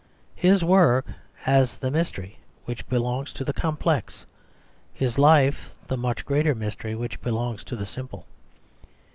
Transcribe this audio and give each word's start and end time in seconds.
His 0.35 0.63
work 0.63 1.05
has 1.43 1.75
the 1.75 1.91
mystery 1.91 2.39
which 2.65 2.89
belongs 2.89 3.31
to 3.33 3.43
the 3.45 3.53
complex; 3.53 4.25
his 4.95 5.19
life 5.19 5.75
the 5.85 5.95
much 5.95 6.25
greater 6.25 6.55
mystery 6.55 6.95
which 6.95 7.21
belongs 7.21 7.63
to 7.65 7.75
the 7.75 7.85
simple. 7.85 8.25